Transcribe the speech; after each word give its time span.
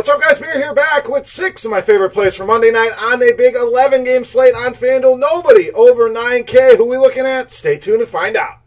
What's 0.00 0.08
up, 0.08 0.22
guys? 0.22 0.40
We're 0.40 0.56
here 0.56 0.72
back 0.72 1.10
with 1.10 1.26
six 1.26 1.66
of 1.66 1.70
my 1.70 1.82
favorite 1.82 2.14
plays 2.14 2.34
for 2.34 2.46
Monday 2.46 2.70
night 2.70 2.92
on 2.98 3.22
a 3.22 3.32
big 3.34 3.54
11 3.54 4.04
game 4.04 4.24
slate 4.24 4.54
on 4.54 4.72
FanDuel. 4.72 5.18
Nobody 5.18 5.70
over 5.72 6.08
9K. 6.08 6.78
Who 6.78 6.86
we 6.86 6.96
looking 6.96 7.26
at? 7.26 7.52
Stay 7.52 7.76
tuned 7.76 8.00
and 8.00 8.08
find 8.08 8.34
out. 8.34 8.60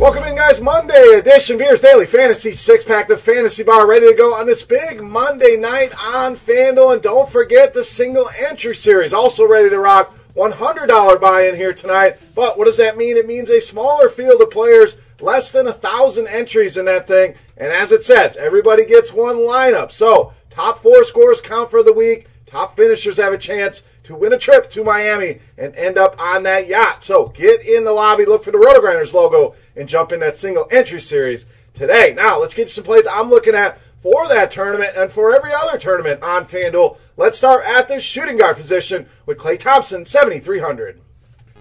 Welcome 0.00 0.24
in, 0.24 0.34
guys. 0.34 0.60
Monday 0.60 1.14
edition 1.16 1.58
Beers 1.58 1.80
Daily 1.80 2.06
Fantasy 2.06 2.50
Six 2.50 2.84
Pack, 2.84 3.06
the 3.06 3.16
Fantasy 3.16 3.62
Bar, 3.62 3.86
ready 3.86 4.08
to 4.08 4.16
go 4.16 4.34
on 4.34 4.48
this 4.48 4.64
big 4.64 5.00
Monday 5.00 5.56
night 5.56 5.94
on 5.96 6.34
FanDuel. 6.34 6.94
And 6.94 7.02
don't 7.02 7.30
forget 7.30 7.72
the 7.72 7.84
single 7.84 8.28
entry 8.48 8.74
series, 8.74 9.12
also 9.12 9.46
ready 9.46 9.70
to 9.70 9.78
rock. 9.78 10.12
$100 10.36 11.20
buy-in 11.20 11.54
here 11.54 11.72
tonight. 11.72 12.18
But 12.34 12.56
what 12.56 12.64
does 12.64 12.78
that 12.78 12.96
mean? 12.96 13.16
It 13.16 13.26
means 13.26 13.50
a 13.50 13.60
smaller 13.60 14.08
field 14.08 14.40
of 14.40 14.50
players, 14.50 14.96
less 15.20 15.52
than 15.52 15.66
a 15.66 15.72
thousand 15.72 16.28
entries 16.28 16.76
in 16.76 16.86
that 16.86 17.06
thing. 17.06 17.34
And 17.56 17.70
as 17.72 17.92
it 17.92 18.04
says, 18.04 18.36
everybody 18.36 18.86
gets 18.86 19.12
one 19.12 19.36
lineup. 19.36 19.92
So 19.92 20.32
top 20.50 20.78
four 20.78 21.04
scores 21.04 21.40
count 21.40 21.70
for 21.70 21.82
the 21.82 21.92
week. 21.92 22.26
Top 22.46 22.76
finishers 22.76 23.16
have 23.16 23.32
a 23.32 23.38
chance 23.38 23.82
to 24.04 24.14
win 24.14 24.32
a 24.32 24.38
trip 24.38 24.68
to 24.70 24.84
Miami 24.84 25.38
and 25.56 25.74
end 25.74 25.96
up 25.96 26.20
on 26.20 26.42
that 26.42 26.66
yacht. 26.66 27.02
So 27.02 27.28
get 27.28 27.66
in 27.66 27.84
the 27.84 27.92
lobby, 27.92 28.26
look 28.26 28.44
for 28.44 28.50
the 28.50 28.58
RotoGrinders 28.58 29.14
logo, 29.14 29.54
and 29.76 29.88
jump 29.88 30.12
in 30.12 30.20
that 30.20 30.36
single 30.36 30.66
entry 30.70 31.00
series 31.00 31.46
today. 31.74 32.12
Now 32.14 32.40
let's 32.40 32.54
get 32.54 32.64
you 32.64 32.68
some 32.68 32.84
plays 32.84 33.06
I'm 33.10 33.30
looking 33.30 33.54
at 33.54 33.78
for 34.02 34.28
that 34.28 34.50
tournament 34.50 34.92
and 34.96 35.10
for 35.10 35.34
every 35.34 35.52
other 35.54 35.78
tournament 35.78 36.22
on 36.22 36.44
FanDuel. 36.44 36.98
Let's 37.16 37.38
start 37.38 37.64
at 37.64 37.88
the 37.88 38.00
shooting 38.00 38.36
guard 38.36 38.56
position 38.56 39.06
with 39.26 39.38
Klay 39.38 39.58
Thompson, 39.58 40.04
7,300. 40.04 41.00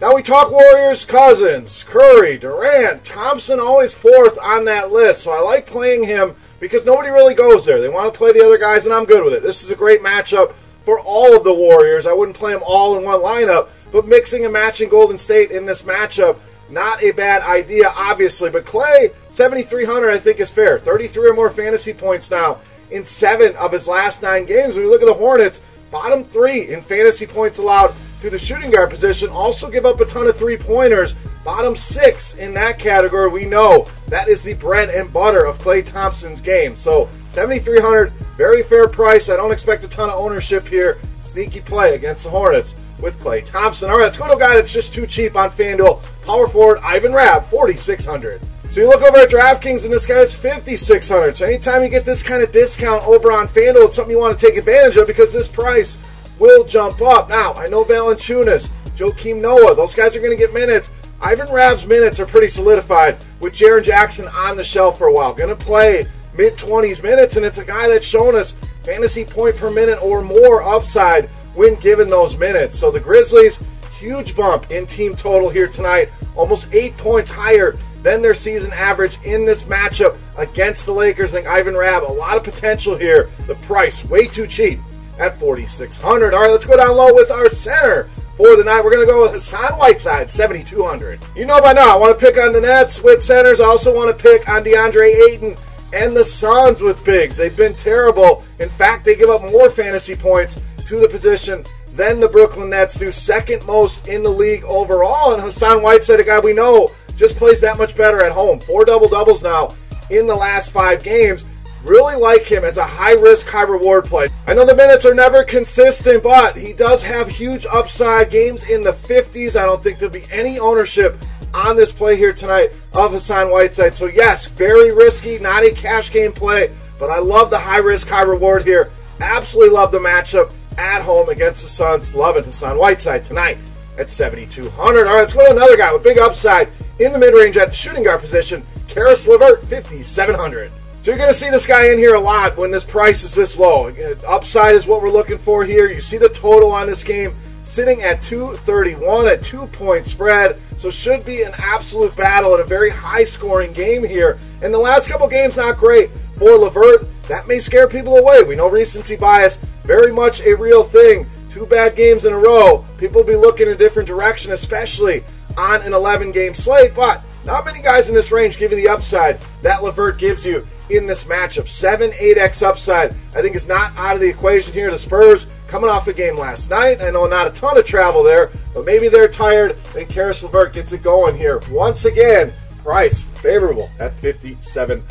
Now 0.02 0.16
we 0.16 0.24
talk 0.24 0.52
Warriors, 0.52 1.06
Cousins, 1.06 1.84
Curry, 1.84 2.40
Durant, 2.40 3.04
Thompson 3.04 3.60
always 3.60 3.94
fourth 3.94 4.40
on 4.42 4.66
that 4.66 4.92
list. 4.92 5.22
So 5.22 5.32
I 5.32 5.42
like 5.42 5.68
playing 5.68 6.04
him 6.04 6.36
because 6.60 6.88
nobody 6.88 7.10
really 7.10 7.36
goes 7.36 7.66
there. 7.66 7.80
They 7.80 7.90
want 7.90 8.12
to 8.12 8.18
play 8.18 8.32
the 8.34 8.44
other 8.44 8.58
guys, 8.58 8.88
and 8.88 8.96
I'm 8.96 9.06
good 9.06 9.24
with 9.24 9.36
it. 9.36 9.44
This 9.44 9.64
is 9.64 9.70
a 9.70 9.76
great 9.76 10.02
matchup 10.02 10.54
for 10.84 11.00
all 11.00 11.36
of 11.36 11.44
the 11.44 11.54
Warriors. 11.54 12.08
I 12.08 12.14
wouldn't 12.14 12.38
play 12.38 12.52
them 12.52 12.64
all 12.66 12.98
in 12.98 13.04
one 13.04 13.20
lineup, 13.20 13.70
but 13.92 14.08
mixing 14.08 14.44
and 14.46 14.54
matching 14.54 14.90
Golden 14.90 15.20
State 15.20 15.52
in 15.52 15.68
this 15.68 15.84
matchup 15.84 16.40
not 16.72 17.04
a 17.04 17.12
bad 17.12 17.42
idea, 17.42 17.92
obviously. 17.96 18.50
But 18.50 18.66
Klay, 18.66 19.14
7,300, 19.30 20.10
I 20.10 20.18
think 20.18 20.40
is 20.40 20.52
fair. 20.52 20.80
33 20.80 21.30
or 21.30 21.34
more 21.34 21.50
fantasy 21.50 21.94
points 21.94 22.32
now 22.32 22.60
in 22.90 23.04
seven 23.04 23.56
of 23.56 23.72
his 23.72 23.88
last 23.88 24.22
nine 24.22 24.46
games. 24.46 24.76
When 24.76 24.86
you 24.86 24.92
look 24.92 25.02
at 25.02 25.08
the 25.08 25.14
Hornets, 25.14 25.62
bottom 25.92 26.24
three 26.24 26.70
in 26.70 26.82
fantasy 26.82 27.28
points 27.28 27.58
allowed 27.58 27.94
to 28.22 28.30
the 28.30 28.40
shooting 28.40 28.72
guard 28.72 28.90
position. 28.90 29.30
Also 29.30 29.70
give 29.70 29.86
up 29.86 30.00
a 30.00 30.06
ton 30.06 30.28
of 30.28 30.38
three 30.38 30.58
pointers. 30.58 31.14
Bottom 31.44 31.76
six 31.76 32.36
in 32.36 32.54
that 32.54 32.78
category. 32.78 33.30
We 33.30 33.46
know 33.46 33.88
that 34.08 34.28
is 34.28 34.44
the 34.44 34.54
bread 34.54 34.90
and 34.90 35.12
butter 35.12 35.44
of 35.44 35.58
Klay 35.58 35.84
Thompson's 35.84 36.40
game. 36.40 36.76
So 36.76 37.10
7,300, 37.32 38.12
very 38.38 38.62
fair 38.64 38.88
price. 38.88 39.30
I 39.30 39.36
don't 39.38 39.52
expect 39.52 39.84
a 39.84 39.88
ton 39.88 40.10
of 40.10 40.16
ownership 40.16 40.68
here. 40.68 41.00
Sneaky 41.32 41.62
play 41.62 41.96
against 41.96 42.26
the 42.26 42.30
Hornets 42.30 42.76
with 43.00 43.18
Klay 43.22 43.46
Thompson. 43.46 43.90
All 43.90 43.96
right, 43.96 44.04
let's 44.04 44.18
go 44.18 44.28
to 44.28 44.34
a 44.34 44.40
guy 44.40 44.56
that's 44.56 44.74
just 44.74 44.94
too 44.94 45.08
cheap 45.08 45.38
on 45.38 45.50
FanDuel. 45.50 46.04
Power 46.26 46.46
forward 46.46 46.80
Ivan 46.84 47.14
Rabb, 47.14 47.46
4,600. 47.46 48.42
So 48.70 48.82
you 48.82 48.90
look 48.90 49.02
over 49.02 49.16
at 49.16 49.30
DraftKings 49.30 49.86
and 49.86 49.94
this 49.94 50.06
guy 50.06 50.20
is 50.20 50.36
5,600. 50.36 51.34
So 51.34 51.46
anytime 51.46 51.84
you 51.84 51.90
get 51.90 52.04
this 52.04 52.22
kind 52.22 52.44
of 52.44 52.52
discount 52.52 53.08
over 53.08 53.32
on 53.32 53.48
FanDuel, 53.48 53.86
it's 53.86 53.96
something 53.96 54.12
you 54.12 54.20
want 54.20 54.38
to 54.38 54.46
take 54.46 54.58
advantage 54.58 54.98
of 54.98 55.08
because 55.08 55.32
this 55.32 55.48
price 55.48 55.98
will 56.38 56.66
jump 56.66 57.02
up. 57.02 57.30
Now, 57.30 57.54
I 57.54 57.68
know 57.68 57.86
Valanciunas, 57.86 58.70
Joakim 58.98 59.40
Noah, 59.40 59.74
those 59.74 59.96
guys 59.96 60.18
are 60.18 60.20
going 60.20 60.32
to 60.32 60.38
get 60.38 60.54
minutes. 60.54 60.92
Ivan 61.22 61.50
Rabb's 61.50 61.86
minutes 61.86 62.20
are 62.20 62.26
pretty 62.26 62.50
solidified 62.50 63.24
with 63.40 63.54
Jaren 63.54 63.86
Jackson 63.86 64.28
on 64.28 64.58
the 64.58 64.66
shelf 64.66 64.98
for 64.98 65.08
a 65.08 65.14
while. 65.14 65.34
Going 65.34 65.48
to 65.48 65.56
play 65.56 66.08
mid 66.34 66.58
20s 66.58 67.02
minutes, 67.02 67.38
and 67.38 67.46
it's 67.46 67.58
a 67.58 67.64
guy 67.64 67.88
that's 67.88 68.06
shown 68.06 68.36
us 68.36 68.54
fantasy 68.84 69.26
point 69.26 69.56
per 69.58 69.70
minute 69.70 70.02
or 70.02 70.22
more 70.22 70.64
upside 70.64 71.26
when 71.54 71.76
given 71.76 72.10
those 72.10 72.38
minutes. 72.38 72.78
So 72.78 72.92
the 72.92 73.00
Grizzlies, 73.00 73.60
huge 73.98 74.36
bump 74.36 74.72
in 74.72 74.86
team 74.86 75.16
total 75.16 75.50
here 75.50 75.68
tonight, 75.68 76.10
almost 76.36 76.74
eight 76.74 76.98
points 76.98 77.30
higher 77.30 77.78
than 78.02 78.22
their 78.22 78.34
season 78.34 78.72
average 78.74 79.24
in 79.24 79.46
this 79.46 79.64
matchup 79.66 80.18
against 80.38 80.86
the 80.86 80.94
Lakers. 80.94 81.34
I 81.34 81.38
think 81.38 81.48
Ivan 81.48 81.78
Rabb, 81.78 82.04
a 82.04 82.12
lot 82.12 82.38
of 82.38 82.44
potential 82.44 82.96
here. 82.96 83.30
The 83.48 83.56
price, 83.56 84.04
way 84.06 84.28
too 84.28 84.48
cheap 84.48 84.80
at 85.20 85.38
4600 85.38 86.34
All 86.34 86.42
right, 86.42 86.52
let's 86.52 86.66
go 86.66 86.78
down 86.78 86.96
low 86.96 87.14
with 87.14 87.32
our 87.32 87.50
center 87.50 88.10
for 88.38 88.56
the 88.56 88.64
night. 88.64 88.84
We're 88.84 88.92
going 88.92 89.06
to 89.06 89.12
go 89.12 89.22
with 89.22 89.34
Hassan 89.34 89.78
Whiteside, 89.78 90.30
7,200. 90.30 91.20
You 91.36 91.46
know 91.46 91.62
by 91.62 91.74
now, 91.74 91.96
I 91.96 92.00
want 92.00 92.18
to 92.18 92.26
pick 92.26 92.42
on 92.42 92.54
the 92.54 92.62
Nets 92.62 93.04
with 93.04 93.22
centers. 93.22 93.62
I 93.62 93.66
also 93.66 93.94
want 93.94 94.16
to 94.16 94.22
pick 94.22 94.50
on 94.50 94.64
DeAndre 94.64 95.30
Ayton 95.30 95.56
and 95.94 96.16
the 96.16 96.24
Suns 96.24 96.82
with 96.82 97.04
bigs. 97.04 97.38
They've 97.38 97.56
been 97.56 97.76
terrible. 97.76 98.44
In 98.60 98.70
fact, 98.70 99.06
they 99.06 99.16
give 99.16 99.30
up 99.30 99.44
more 99.44 99.70
fantasy 99.70 100.16
points 100.16 100.60
to 100.86 101.00
the 101.00 101.10
position 101.10 101.66
than 101.94 102.20
the 102.20 102.28
Brooklyn 102.28 102.70
Nets 102.70 102.96
do, 102.96 103.12
second 103.12 103.66
most 103.66 104.08
in 104.08 104.24
the 104.24 104.30
league 104.30 104.64
overall. 104.64 105.34
And 105.34 105.42
Hassan 105.42 105.82
Whiteside, 105.82 106.20
a 106.20 106.24
guy 106.24 106.40
we 106.40 106.54
know, 106.54 106.90
just 107.16 107.36
plays 107.36 107.62
that 107.62 107.78
much 107.78 107.96
better 107.96 108.24
at 108.24 108.32
home. 108.32 108.60
Four 108.60 108.86
double 108.86 109.10
doubles 109.10 109.44
now 109.44 109.76
in 110.10 110.28
the 110.28 110.36
last 110.36 110.72
five 110.72 111.04
games. 111.04 111.46
Really 111.84 112.16
like 112.16 112.44
him 112.44 112.64
as 112.64 112.78
a 112.78 112.86
high 112.86 113.14
risk, 113.14 113.48
high 113.48 113.64
reward 113.64 114.06
play. 114.06 114.30
I 114.46 114.54
know 114.54 114.66
the 114.66 114.76
minutes 114.76 115.06
are 115.06 115.16
never 115.16 115.44
consistent, 115.44 116.22
but 116.22 116.56
he 116.56 116.74
does 116.74 117.02
have 117.02 117.28
huge 117.28 117.66
upside. 117.66 118.30
Games 118.30 118.70
in 118.70 118.84
the 118.84 118.92
50s. 118.92 119.60
I 119.60 119.66
don't 119.66 119.82
think 119.82 119.98
there'll 119.98 120.14
be 120.14 120.26
any 120.32 120.60
ownership 120.60 121.18
on 121.54 121.76
this 121.76 121.92
play 121.92 122.16
here 122.16 122.34
tonight 122.34 122.72
of 122.94 123.12
Hassan 123.12 123.50
Whiteside. 123.50 123.96
So, 123.96 124.06
yes, 124.06 124.46
very 124.46 124.94
risky, 124.94 125.40
not 125.40 125.64
a 125.64 125.72
cash 125.72 126.12
game 126.12 126.34
play, 126.34 126.72
but 127.00 127.10
I 127.10 127.20
love 127.20 127.50
the 127.50 127.58
high 127.58 127.80
risk, 127.80 128.08
high 128.08 128.22
reward 128.22 128.64
here. 128.64 128.92
Absolutely 129.20 129.74
love 129.74 129.92
the 129.92 130.00
matchup 130.00 130.54
at 130.78 131.02
home 131.02 131.30
against 131.30 131.64
the 131.64 131.70
Suns. 131.70 132.16
Love. 132.16 132.36
Hassan 132.46 132.78
Whiteside 132.78 133.24
tonight 133.24 133.58
at 133.98 134.10
7,200. 134.10 135.08
All 135.08 135.14
right, 135.14 135.20
let's 135.20 135.34
go 135.34 135.46
to 135.46 135.52
another 135.52 135.78
guy 135.78 135.94
with 135.94 136.04
big 136.04 136.18
upside 136.18 136.70
in 137.00 137.12
the 137.12 137.20
mid 137.20 137.34
range 137.34 137.58
at 137.58 137.70
the 137.70 137.76
shooting 137.76 138.04
guard 138.04 138.22
position. 138.22 138.64
Caris 138.88 139.28
LeVert, 139.28 139.62
5,700. 139.62 140.72
So 141.02 141.10
you're 141.10 141.18
going 141.18 141.32
to 141.32 141.34
see 141.34 141.50
this 141.50 141.66
guy 141.66 141.92
in 141.92 141.98
here 141.98 142.14
a 142.14 142.20
lot 142.20 142.58
when 142.58 142.70
this 142.70 142.84
price 142.84 143.24
is 143.24 143.34
this 143.34 143.58
low. 143.58 143.90
Uh, 143.90 144.14
upside 144.28 144.76
is 144.76 144.86
what 144.86 145.02
we're 145.02 145.10
looking 145.10 145.40
for 145.40 145.66
here. 145.66 145.92
You 145.92 146.00
see 146.00 146.20
the 146.20 146.30
total 146.30 146.72
on 146.72 146.86
this 146.86 147.04
game 147.04 147.34
sitting 147.64 148.04
at 148.04 148.22
231, 148.22 149.28
a 149.28 149.36
two 149.36 149.66
point 149.66 150.06
spread. 150.06 150.60
So 150.78 150.92
should 150.92 151.26
be 151.26 151.42
an 151.42 151.54
absolute 151.58 152.16
battle 152.16 152.54
and 152.54 152.62
a 152.62 152.68
very 152.68 152.92
high 152.92 153.24
scoring 153.24 153.74
game 153.74 154.04
here. 154.04 154.38
And 154.62 154.72
the 154.72 154.78
last 154.78 155.10
couple 155.10 155.28
games, 155.28 155.58
not 155.58 155.78
great 155.78 156.12
for 156.12 156.56
LeVert. 156.56 157.08
That 157.24 157.48
may 157.48 157.58
scare 157.58 157.88
people 157.88 158.18
away. 158.18 158.44
We 158.44 158.56
know 158.56 158.70
recency 158.70 159.16
bias, 159.16 159.58
very 159.84 160.12
much 160.12 160.42
a 160.42 160.54
real 160.54 160.84
thing. 160.84 161.26
Two 161.50 161.66
bad 161.66 161.96
games 161.96 162.26
in 162.26 162.34
a 162.34 162.38
row. 162.38 162.86
People 163.00 163.22
will 163.22 163.28
be 163.28 163.36
looking 163.36 163.70
a 163.70 163.76
different 163.76 164.08
direction, 164.08 164.52
especially 164.52 165.24
on 165.58 165.82
an 165.82 165.94
11 165.94 166.32
game 166.32 166.54
slate. 166.54 166.94
But 166.94 167.26
not 167.46 167.66
many 167.66 167.82
guys 167.82 168.10
in 168.10 168.16
this 168.16 168.32
range 168.32 168.58
give 168.58 168.72
you 168.72 168.78
the 168.78 168.90
upside 168.90 169.40
that 169.64 169.82
LeVert 169.82 170.20
gives 170.20 170.46
you 170.46 170.68
in 170.90 171.08
this 171.08 171.24
matchup. 171.24 171.68
7 171.68 172.12
8x 172.12 172.64
upside, 172.64 173.12
I 173.36 173.42
think, 173.42 173.56
is 173.56 173.68
not 173.68 173.96
out 173.98 174.16
of 174.16 174.22
the 174.22 174.30
equation 174.30 174.74
here. 174.74 174.92
The 174.92 174.98
Spurs 174.98 175.48
coming 175.68 175.90
off 175.90 176.08
a 176.08 176.14
game 176.14 176.38
last 176.38 176.70
night. 176.70 177.02
I 177.02 177.10
know 177.10 177.26
not 177.26 177.48
a 177.48 177.52
ton 177.52 177.78
of 177.78 177.86
travel 177.86 178.24
there, 178.24 178.52
but 178.74 178.86
maybe 178.86 179.08
they're 179.08 179.28
tired 179.28 179.76
and 179.98 180.08
Caris 180.08 180.44
LeVert 180.44 180.74
gets 180.74 180.94
it 180.94 181.02
going 181.02 181.36
here. 181.36 181.62
Once 181.72 182.06
again, 182.06 182.52
price 182.84 183.28
favorable 183.28 183.90
at 184.00 184.14
5700. 184.14 185.04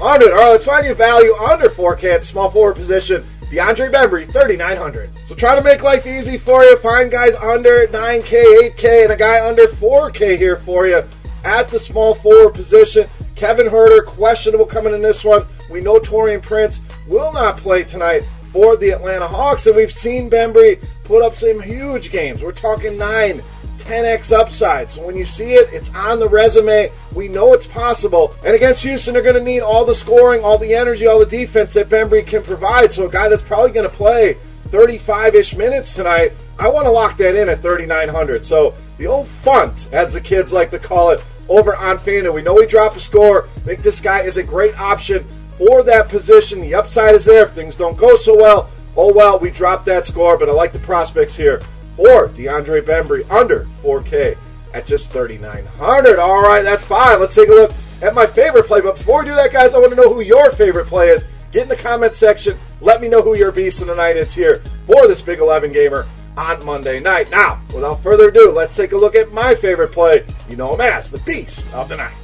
All 0.00 0.18
right, 0.18 0.50
let's 0.50 0.64
find 0.64 0.86
you 0.86 0.94
value 0.94 1.34
under 1.34 1.68
4K 1.68 2.14
at 2.14 2.24
small 2.24 2.50
forward 2.50 2.76
position. 2.76 3.24
DeAndre 3.50 3.92
Bembry, 3.92 4.24
3,900. 4.24 5.10
So 5.26 5.34
try 5.34 5.54
to 5.54 5.62
make 5.62 5.82
life 5.82 6.06
easy 6.06 6.38
for 6.38 6.64
you. 6.64 6.76
Find 6.78 7.10
guys 7.10 7.34
under 7.34 7.86
9K, 7.86 8.70
8K, 8.70 9.04
and 9.04 9.12
a 9.12 9.16
guy 9.16 9.46
under 9.46 9.66
4K 9.66 10.38
here 10.38 10.56
for 10.56 10.86
you 10.86 11.02
at 11.44 11.68
the 11.68 11.78
small 11.78 12.14
forward 12.14 12.54
position. 12.54 13.08
Kevin 13.34 13.66
Huerter, 13.66 14.04
questionable 14.04 14.66
coming 14.66 14.94
in 14.94 15.02
this 15.02 15.24
one. 15.24 15.46
We 15.70 15.80
know 15.80 15.98
Taurean 15.98 16.42
Prince 16.42 16.80
will 17.08 17.32
not 17.32 17.56
play 17.56 17.84
tonight 17.84 18.22
for 18.52 18.76
the 18.76 18.90
Atlanta 18.90 19.26
Hawks, 19.26 19.66
and 19.66 19.74
we've 19.74 19.90
seen 19.90 20.30
Bembry 20.30 20.82
put 21.04 21.22
up 21.22 21.36
some 21.36 21.60
huge 21.60 22.10
games. 22.10 22.42
We're 22.42 22.52
talking 22.52 22.98
nine, 22.98 23.42
10x 23.78 24.32
upside. 24.32 24.90
So 24.90 25.04
when 25.06 25.16
you 25.16 25.24
see 25.24 25.54
it, 25.54 25.70
it's 25.72 25.94
on 25.94 26.18
the 26.18 26.28
resume. 26.28 26.92
We 27.14 27.28
know 27.28 27.54
it's 27.54 27.66
possible. 27.66 28.34
And 28.44 28.54
against 28.54 28.84
Houston, 28.84 29.14
they're 29.14 29.22
going 29.22 29.34
to 29.36 29.42
need 29.42 29.60
all 29.60 29.84
the 29.84 29.94
scoring, 29.94 30.44
all 30.44 30.58
the 30.58 30.74
energy, 30.74 31.06
all 31.06 31.18
the 31.18 31.26
defense 31.26 31.74
that 31.74 31.88
Bembry 31.88 32.26
can 32.26 32.42
provide. 32.42 32.92
So 32.92 33.06
a 33.06 33.10
guy 33.10 33.28
that's 33.28 33.42
probably 33.42 33.72
going 33.72 33.88
to 33.88 33.94
play 33.94 34.36
35-ish 34.68 35.54
minutes 35.56 35.94
tonight, 35.94 36.32
I 36.58 36.68
want 36.68 36.86
to 36.86 36.90
lock 36.90 37.16
that 37.18 37.34
in 37.34 37.48
at 37.48 37.60
3,900. 37.60 38.44
So 38.44 38.74
the 38.98 39.06
old 39.06 39.26
funt, 39.26 39.92
as 39.92 40.12
the 40.12 40.20
kids 40.20 40.52
like 40.52 40.70
to 40.70 40.78
call 40.78 41.10
it, 41.10 41.20
over 41.48 41.76
on 41.76 41.98
FanDuel. 41.98 42.34
We 42.34 42.42
know 42.42 42.54
we 42.54 42.66
dropped 42.66 42.96
a 42.96 43.00
score. 43.00 43.44
I 43.44 43.60
think 43.60 43.82
this 43.82 44.00
guy 44.00 44.20
is 44.20 44.36
a 44.36 44.42
great 44.42 44.78
option 44.78 45.24
for 45.52 45.82
that 45.84 46.08
position. 46.08 46.60
The 46.60 46.74
upside 46.74 47.14
is 47.14 47.24
there. 47.24 47.44
If 47.44 47.52
things 47.52 47.76
don't 47.76 47.96
go 47.96 48.16
so 48.16 48.36
well, 48.36 48.70
oh 48.96 49.12
well, 49.12 49.38
we 49.38 49.50
dropped 49.50 49.84
that 49.86 50.04
score. 50.04 50.38
But 50.38 50.48
I 50.48 50.52
like 50.52 50.72
the 50.72 50.78
prospects 50.80 51.36
here 51.36 51.60
for 51.96 52.28
DeAndre 52.28 52.82
Bembry 52.82 53.30
under 53.30 53.64
4K 53.82 54.36
at 54.74 54.86
just 54.86 55.12
3,900. 55.12 56.18
All 56.18 56.42
right, 56.42 56.62
that's 56.62 56.82
five. 56.82 57.20
Let's 57.20 57.34
take 57.34 57.48
a 57.48 57.52
look 57.52 57.72
at 58.00 58.14
my 58.14 58.26
favorite 58.26 58.66
play. 58.66 58.80
But 58.80 58.96
before 58.96 59.20
we 59.20 59.26
do 59.26 59.34
that, 59.34 59.52
guys, 59.52 59.74
I 59.74 59.78
want 59.78 59.90
to 59.90 59.96
know 59.96 60.12
who 60.12 60.20
your 60.20 60.50
favorite 60.50 60.86
play 60.86 61.10
is. 61.10 61.24
Get 61.52 61.64
in 61.64 61.68
the 61.68 61.76
comment 61.76 62.14
section. 62.14 62.58
Let 62.80 63.02
me 63.02 63.08
know 63.08 63.20
who 63.20 63.34
your 63.34 63.52
beast 63.52 63.82
of 63.82 63.88
the 63.88 63.94
night 63.94 64.16
is 64.16 64.32
here 64.32 64.62
for 64.86 65.06
this 65.06 65.20
Big 65.20 65.38
11 65.38 65.72
gamer 65.72 66.08
on 66.36 66.64
Monday 66.64 67.00
night. 67.00 67.30
Now, 67.30 67.60
without 67.74 68.02
further 68.02 68.28
ado, 68.28 68.50
let's 68.50 68.76
take 68.76 68.92
a 68.92 68.96
look 68.96 69.14
at 69.14 69.32
my 69.32 69.54
favorite 69.54 69.92
play. 69.92 70.24
You 70.48 70.56
know 70.56 70.74
him 70.74 70.80
as 70.80 71.10
the 71.10 71.18
beast 71.18 71.72
of 71.74 71.88
the 71.88 71.96
night. 71.96 72.14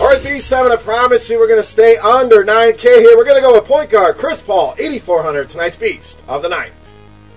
All 0.00 0.08
right, 0.08 0.20
B7, 0.20 0.72
I 0.72 0.76
promise 0.76 1.30
you 1.30 1.38
we're 1.38 1.46
going 1.46 1.60
to 1.60 1.62
stay 1.62 1.96
under 1.96 2.44
9K 2.44 2.80
here. 2.80 3.16
We're 3.16 3.24
going 3.24 3.40
to 3.40 3.46
go 3.46 3.54
with 3.54 3.64
point 3.64 3.90
guard 3.90 4.16
Chris 4.16 4.42
Paul, 4.42 4.74
8,400, 4.76 5.48
tonight's 5.48 5.76
beast 5.76 6.24
of 6.26 6.42
the 6.42 6.48
night. 6.48 6.72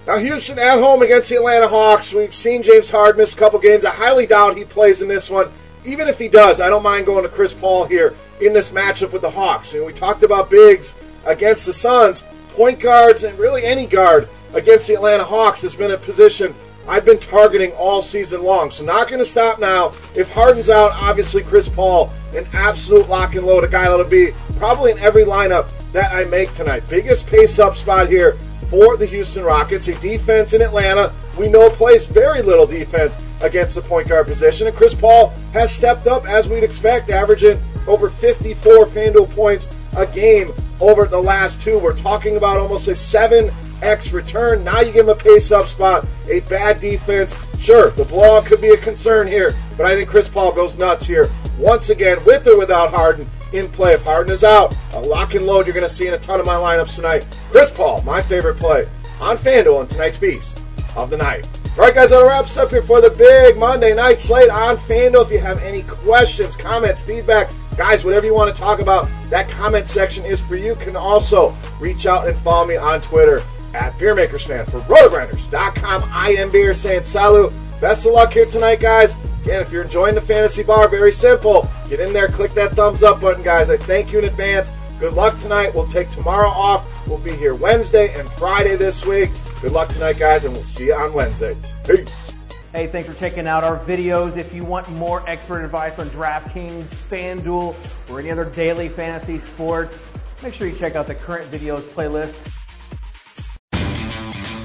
Now, 0.07 0.18
Houston 0.18 0.57
at 0.57 0.80
home 0.80 1.01
against 1.01 1.30
the 1.30 1.36
Atlanta 1.36 1.68
Hawks. 1.68 2.13
We've 2.13 2.33
seen 2.33 2.63
James 2.63 2.89
Harden 2.89 3.19
miss 3.19 3.33
a 3.33 3.38
couple 3.38 3.60
games. 3.60 3.86
I 3.86 3.92
highly 3.92 4.25
doubt 4.25 4.57
he 4.57 4.63
plays 4.63 5.01
in 5.01 5.07
this 5.07 5.30
one. 5.30 5.51
Even 5.88 6.10
if 6.10 6.19
he 6.19 6.28
does, 6.28 6.60
I 6.60 6.68
don't 6.68 6.84
mind 6.84 7.06
going 7.06 7.24
to 7.24 7.30
Chris 7.30 7.54
Paul 7.54 7.86
here 7.86 8.13
in 8.42 8.51
this 8.51 8.72
matchup 8.72 9.13
with 9.13 9.22
the 9.22 9.30
Hawks. 9.30 9.74
And 9.74 9.86
we 9.86 9.94
talked 9.94 10.22
about 10.22 10.50
bigs 10.50 10.94
against 11.25 11.66
the 11.66 11.74
Suns. 11.74 12.24
Point 12.50 12.80
guards 12.80 13.24
and 13.24 13.39
really 13.39 13.63
any 13.63 13.88
guard 13.88 14.28
against 14.54 14.88
the 14.88 14.95
Atlanta 14.95 15.24
Hawks 15.24 15.62
has 15.62 15.75
been 15.75 15.92
a 15.92 15.98
position 15.98 16.54
I've 16.88 17.06
been 17.06 17.19
targeting 17.19 17.72
all 17.74 18.01
season 18.01 18.44
long. 18.44 18.69
So 18.69 18.84
not 18.84 19.07
going 19.07 19.19
to 19.19 19.25
stop 19.25 19.60
now. 19.60 19.94
If 20.16 20.31
Harden's 20.34 20.69
out, 20.69 20.92
obviously 20.94 21.42
Chris 21.44 21.69
Paul, 21.69 22.12
an 22.36 22.45
absolute 22.54 23.07
lock 23.07 23.36
and 23.36 23.45
load, 23.45 23.63
a 23.63 23.69
guy 23.69 23.84
that'll 23.84 24.06
be 24.06 24.31
probably 24.57 24.92
in 24.92 25.00
every 25.00 25.24
lineup 25.24 25.72
that 25.92 26.13
I 26.13 26.25
make 26.25 26.51
tonight. 26.54 26.84
Biggest 26.89 27.28
pace 27.28 27.60
up 27.60 27.78
spot 27.78 28.07
here 28.07 28.34
for 28.69 28.98
the 28.98 29.06
Houston 29.06 29.44
Rockets. 29.44 29.88
A 29.88 29.95
defense 30.00 30.54
in 30.54 30.62
Atlanta 30.62 31.13
we 31.38 31.48
know 31.48 31.69
plays 31.69 32.07
very 32.07 32.42
little 32.42 32.66
defense 32.66 33.16
against 33.42 33.75
the 33.75 33.81
point 33.81 34.07
guard 34.07 34.28
position. 34.28 34.68
And 34.68 34.75
Chris 34.75 34.94
Paul 34.94 35.34
has 35.54 35.74
stepped 35.74 36.07
up 36.07 36.28
as 36.28 36.48
we'd 36.48 36.63
expect, 36.63 37.10
averaging 37.10 37.60
over 37.88 38.10
54 38.10 38.86
FanDuel 38.86 39.30
points 39.31 39.68
a 39.95 40.06
game 40.06 40.51
over 40.80 41.06
the 41.06 41.22
last 41.22 41.62
two. 41.62 41.80
We're 41.80 41.95
talking 41.95 42.38
about 42.38 42.57
almost 42.57 42.88
a 42.88 42.92
7x 42.92 44.13
return. 44.13 44.63
Now 44.63 44.81
you 44.81 44.92
give 44.92 45.07
him 45.07 45.10
a 45.10 45.16
pace 45.16 45.51
up 45.51 45.68
spot, 45.68 46.06
a 46.30 46.42
bad 46.42 46.80
defense. 46.80 47.36
Sure, 47.60 47.89
the 47.92 48.04
blowout 48.04 48.45
could 48.45 48.62
be 48.62 48.69
a 48.69 48.78
concern 48.78 49.28
here, 49.28 49.56
but 49.75 49.86
I 49.86 49.95
think 49.95 50.10
Chris 50.10 50.30
Paul 50.30 50.51
goes 50.51 50.78
nuts 50.78 51.06
here 51.06 51.31
once 51.57 51.89
again 51.89 52.24
with 52.24 52.48
or 52.48 52.57
without 52.57 52.92
Harden 52.92 53.28
in 53.54 53.68
play. 53.69 53.94
If 53.94 54.04
Harden 54.04 54.31
is 54.31 54.44
out, 54.44 54.75
a 54.94 55.00
lock 55.00 55.34
and 55.34 55.48
load 55.48 55.66
you're 55.66 55.74
going 55.74 55.88
to 55.88 55.94
see 55.94 56.07
in 56.07 56.13
a 56.13 56.19
ton 56.19 56.39
of 56.39 56.45
my 56.45 56.56
lineups 56.56 56.95
tonight. 56.95 57.28
Chris 57.50 57.72
Paul, 57.72 58.01
my 58.04 58.22
favorite 58.22 58.57
play 58.57 58.88
on 59.19 59.38
FanDuel 59.38 59.80
on 59.80 59.88
tonight's 59.88 60.18
Beast 60.18 60.62
of 60.95 61.10
the 61.10 61.18
Night. 61.18 61.50
All 61.77 61.83
right, 61.83 61.94
guys, 61.94 62.09
that 62.09 62.24
wraps 62.24 62.57
up 62.57 62.71
here 62.71 62.81
for 62.81 63.01
the 63.01 63.12
big 63.12 63.56
Monday 63.56 63.94
night 63.94 64.19
slate 64.19 64.50
on 64.50 64.77
FanDuel. 64.77 65.25
If 65.25 65.31
you 65.31 65.38
have 65.38 65.62
any 65.62 65.83
questions, 65.83 66.56
comments, 66.56 67.01
feedback, 67.01 67.51
guys, 67.77 68.03
whatever 68.03 68.25
you 68.25 68.33
want 68.33 68.53
to 68.53 68.59
talk 68.59 68.79
about, 68.79 69.07
that 69.29 69.47
comment 69.47 69.88
section 69.88 70.25
is 70.25 70.41
for 70.41 70.56
you. 70.56 70.74
Can 70.74 70.95
also 70.95 71.56
reach 71.79 72.07
out 72.07 72.27
and 72.27 72.35
follow 72.35 72.65
me 72.65 72.77
on 72.77 73.00
Twitter 73.01 73.44
at 73.75 73.94
BeerMakersFan 73.94 74.65
for 74.68 74.79
RotoGrinders.com. 74.91 76.09
I 76.12 76.31
am 76.39 76.50
Beer 76.50 76.74
saying 76.74 77.03
salut. 77.03 77.53
Best 77.79 78.07
of 78.07 78.13
luck 78.13 78.33
here 78.33 78.47
tonight, 78.47 78.79
guys. 78.79 79.15
Again, 79.44 79.62
if 79.62 79.71
you're 79.71 79.83
enjoying 79.83 80.15
the 80.15 80.21
fantasy 80.21 80.63
bar, 80.63 80.88
very 80.88 81.12
simple. 81.12 81.69
Get 81.88 82.00
in 82.00 82.12
there, 82.12 82.27
click 82.27 82.53
that 82.53 82.71
thumbs 82.71 83.03
up 83.03 83.21
button, 83.21 83.44
guys. 83.44 83.69
I 83.69 83.77
thank 83.77 84.12
you 84.12 84.18
in 84.18 84.25
advance. 84.25 84.71
Good 85.00 85.14
luck 85.14 85.38
tonight. 85.38 85.76
We'll 85.76 85.88
take 85.88 86.10
tomorrow 86.10 86.48
off. 86.48 87.08
We'll 87.08 87.20
be 87.20 87.34
here 87.34 87.54
Wednesday 87.54 88.14
and 88.18 88.28
Friday 88.28 88.76
this 88.76 89.06
week. 89.06 89.30
Good 89.62 89.72
luck 89.72 89.90
tonight, 89.90 90.18
guys, 90.18 90.44
and 90.44 90.54
we'll 90.54 90.64
see 90.64 90.88
you 90.88 90.96
on 90.96 91.14
Wednesday. 91.14 91.56
Peace. 91.86 92.34
Hey, 92.72 92.88
thanks 92.88 93.08
for 93.08 93.16
checking 93.16 93.48
out 93.48 93.64
our 93.64 93.78
videos. 93.78 94.38
If 94.38 94.54
you 94.54 94.64
want 94.64 94.90
more 94.90 95.24
expert 95.28 95.64
advice 95.64 96.00
on 96.00 96.08
DraftKings, 96.08 96.94
FanDuel, 96.94 97.76
or 98.12 98.20
any 98.20 98.32
other 98.32 98.46
daily 98.46 98.90
fantasy 98.90 99.40
sports, 99.40 100.04
make 100.44 100.54
sure 100.54 100.68
you 100.68 100.76
check 100.76 100.96
out 100.96 101.08
the 101.08 101.16
current 101.16 101.50
videos 101.52 101.82
playlist. 101.82 102.54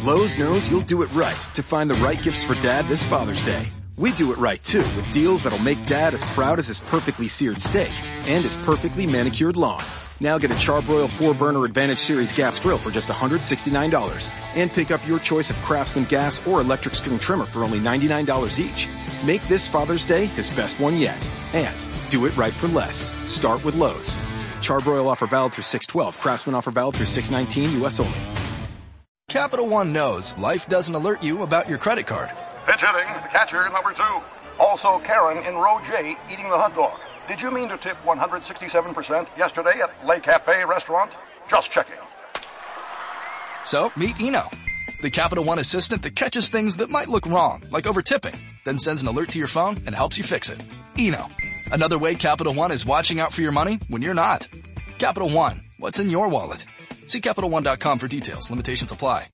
Lowe's 0.04 0.36
knows 0.36 0.68
you'll 0.68 0.80
do 0.80 1.02
it 1.02 1.12
right 1.12 1.38
to 1.54 1.62
find 1.62 1.88
the 1.88 1.94
right 1.94 2.20
gifts 2.20 2.42
for 2.42 2.54
dad 2.54 2.88
this 2.88 3.04
Father's 3.04 3.42
Day. 3.44 3.70
We 3.96 4.10
do 4.10 4.32
it 4.32 4.38
right 4.38 4.62
too 4.62 4.82
with 4.96 5.10
deals 5.12 5.44
that'll 5.44 5.60
make 5.60 5.86
dad 5.86 6.12
as 6.14 6.24
proud 6.24 6.58
as 6.58 6.66
his 6.66 6.80
perfectly 6.80 7.28
seared 7.28 7.60
steak 7.60 7.92
and 8.02 8.42
his 8.42 8.56
perfectly 8.56 9.06
manicured 9.06 9.56
lawn. 9.56 9.84
Now 10.22 10.38
get 10.38 10.52
a 10.52 10.56
Char-Broil 10.56 11.08
4-Burner 11.08 11.64
Advantage 11.64 11.98
Series 11.98 12.32
gas 12.32 12.60
grill 12.60 12.78
for 12.78 12.92
just 12.92 13.08
$169 13.08 14.30
and 14.54 14.70
pick 14.70 14.92
up 14.92 15.04
your 15.04 15.18
choice 15.18 15.50
of 15.50 15.60
Craftsman 15.62 16.04
gas 16.04 16.46
or 16.46 16.60
electric 16.60 16.94
string 16.94 17.18
trimmer 17.18 17.44
for 17.44 17.64
only 17.64 17.80
$99 17.80 18.60
each. 18.60 18.88
Make 19.26 19.42
this 19.48 19.66
Father's 19.66 20.04
Day 20.04 20.26
his 20.26 20.48
best 20.52 20.78
one 20.78 20.96
yet. 20.96 21.28
And 21.54 21.74
do 22.08 22.24
it 22.26 22.36
right 22.36 22.52
for 22.52 22.68
less. 22.68 23.10
Start 23.28 23.64
with 23.64 23.74
Lowe's. 23.74 24.16
Char-Broil 24.60 25.08
offer 25.08 25.26
valid 25.26 25.54
through 25.54 25.64
612. 25.64 26.16
Craftsman 26.20 26.54
offer 26.54 26.70
valid 26.70 26.94
through 26.94 27.06
619 27.06 27.80
U.S. 27.80 27.98
only. 27.98 28.20
Capital 29.28 29.66
One 29.66 29.92
knows 29.92 30.38
life 30.38 30.68
doesn't 30.68 30.94
alert 30.94 31.24
you 31.24 31.42
about 31.42 31.68
your 31.68 31.78
credit 31.78 32.06
card. 32.06 32.30
Pitch 32.66 32.80
hitting, 32.80 33.12
the 33.12 33.28
catcher 33.32 33.68
number 33.70 33.92
two. 33.92 34.22
Also 34.60 35.00
Karen 35.00 35.44
in 35.44 35.56
row 35.56 35.80
J 35.84 36.16
eating 36.30 36.48
the 36.48 36.56
hot 36.56 36.76
dog. 36.76 37.00
Did 37.28 37.40
you 37.40 37.50
mean 37.50 37.68
to 37.68 37.78
tip 37.78 37.96
167% 38.04 39.28
yesterday 39.38 39.80
at 39.80 40.06
Le 40.06 40.20
Cafe 40.20 40.64
restaurant? 40.64 41.12
Just 41.48 41.70
checking. 41.70 41.94
So, 43.64 43.92
meet 43.94 44.20
Eno, 44.20 44.42
the 45.02 45.10
Capital 45.10 45.44
One 45.44 45.60
assistant 45.60 46.02
that 46.02 46.16
catches 46.16 46.50
things 46.50 46.78
that 46.78 46.90
might 46.90 47.08
look 47.08 47.26
wrong, 47.26 47.62
like 47.70 47.86
over 47.86 48.02
tipping, 48.02 48.34
then 48.64 48.78
sends 48.78 49.02
an 49.02 49.08
alert 49.08 49.30
to 49.30 49.38
your 49.38 49.46
phone 49.46 49.82
and 49.86 49.94
helps 49.94 50.18
you 50.18 50.24
fix 50.24 50.50
it. 50.50 50.60
Eno, 50.98 51.28
another 51.70 51.98
way 51.98 52.16
Capital 52.16 52.54
One 52.54 52.72
is 52.72 52.84
watching 52.84 53.20
out 53.20 53.32
for 53.32 53.40
your 53.40 53.52
money 53.52 53.78
when 53.88 54.02
you're 54.02 54.14
not. 54.14 54.48
Capital 54.98 55.30
One, 55.30 55.62
what's 55.78 56.00
in 56.00 56.10
your 56.10 56.28
wallet? 56.28 56.66
See 57.06 57.20
CapitalOne.com 57.20 57.98
for 57.98 58.08
details. 58.08 58.50
Limitations 58.50 58.90
apply. 58.90 59.28